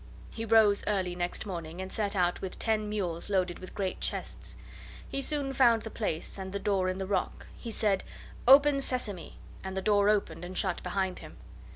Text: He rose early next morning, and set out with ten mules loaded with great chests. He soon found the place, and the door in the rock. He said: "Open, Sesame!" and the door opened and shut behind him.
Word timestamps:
He 0.31 0.45
rose 0.45 0.83
early 0.87 1.13
next 1.13 1.45
morning, 1.45 1.79
and 1.79 1.91
set 1.91 2.15
out 2.15 2.41
with 2.41 2.57
ten 2.57 2.89
mules 2.89 3.29
loaded 3.29 3.59
with 3.59 3.75
great 3.75 4.01
chests. 4.01 4.55
He 5.07 5.21
soon 5.21 5.53
found 5.53 5.83
the 5.83 5.91
place, 5.91 6.39
and 6.39 6.53
the 6.53 6.57
door 6.59 6.89
in 6.89 6.97
the 6.97 7.05
rock. 7.05 7.45
He 7.55 7.69
said: 7.69 8.03
"Open, 8.47 8.81
Sesame!" 8.81 9.37
and 9.63 9.77
the 9.77 9.79
door 9.83 10.09
opened 10.09 10.43
and 10.43 10.57
shut 10.57 10.81
behind 10.81 11.19
him. 11.19 11.37